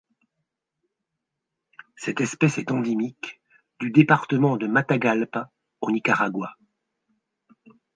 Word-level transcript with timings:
Cette 1.95 2.21
espèce 2.21 2.57
est 2.57 2.71
endémique 2.71 3.39
du 3.79 3.91
département 3.91 4.57
de 4.57 4.65
Matagalpa 4.65 5.51
au 5.79 5.91
Nicaragua. 5.91 6.57